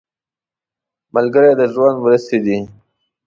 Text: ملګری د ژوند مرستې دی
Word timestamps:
ملګری 1.13 1.51
د 1.59 1.61
ژوند 1.73 1.95
مرستې 2.03 2.37
دی 2.45 2.57